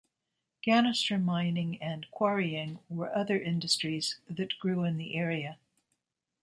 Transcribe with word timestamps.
Ganister 0.65 1.19
mining 1.23 1.79
and 1.79 2.09
quarrying 2.09 2.79
were 2.89 3.15
other 3.15 3.39
industries 3.39 4.17
that 4.27 4.57
grew 4.57 4.83
in 4.83 4.97
the 4.97 5.13
area. 5.15 5.59